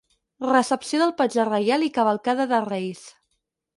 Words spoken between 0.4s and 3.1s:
Recepció del Patge Reial i Cavalcada de reis.